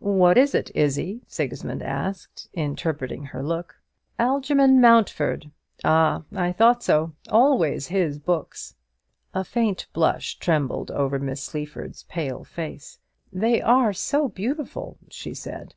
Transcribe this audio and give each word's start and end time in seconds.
"What 0.00 0.36
is 0.36 0.52
it, 0.52 0.72
Izzie?" 0.74 1.20
Sigismund 1.28 1.80
asked, 1.80 2.48
interpreting 2.52 3.26
her 3.26 3.40
look. 3.40 3.80
"Algerman 4.18 4.80
Mountfort." 4.80 5.46
"Ah, 5.84 6.24
I 6.34 6.50
thought 6.50 6.82
so. 6.82 7.12
Always 7.28 7.86
his 7.86 8.18
books." 8.18 8.74
A 9.32 9.44
faint 9.44 9.86
blush 9.92 10.40
trembled 10.40 10.90
over 10.90 11.20
Miss 11.20 11.40
Sleaford's 11.40 12.02
pale 12.02 12.42
face. 12.42 12.98
"They 13.32 13.62
are 13.62 13.92
so 13.92 14.28
beautiful!" 14.28 14.98
she 15.08 15.34
said. 15.34 15.76